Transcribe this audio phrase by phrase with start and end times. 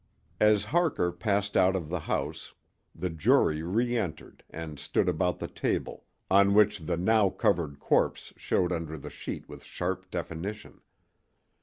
[0.39, 2.55] As Harker passed out of the house
[2.95, 8.71] the jury reentered and stood about the table, on which the now covered corpse showed
[8.71, 10.81] under the sheet with sharp definition.